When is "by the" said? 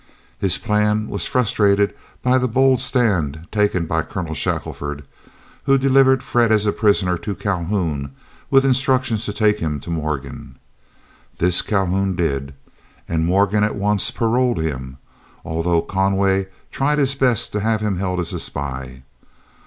2.23-2.47